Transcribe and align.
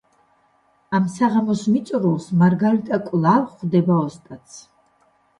ამ 0.99 1.03
საღამოს 1.15 1.59
მიწურულს 1.73 2.25
მარგარიტა 2.43 2.99
კვლავ 3.09 3.43
ხვდება 3.51 3.99
ოსტატს. 4.07 4.57